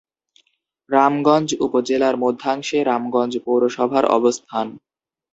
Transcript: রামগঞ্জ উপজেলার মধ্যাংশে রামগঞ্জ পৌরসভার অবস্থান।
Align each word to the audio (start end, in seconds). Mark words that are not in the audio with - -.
রামগঞ্জ 0.89 1.49
উপজেলার 1.65 2.15
মধ্যাংশে 2.23 2.77
রামগঞ্জ 2.83 3.33
পৌরসভার 3.45 4.05
অবস্থান। 4.17 4.67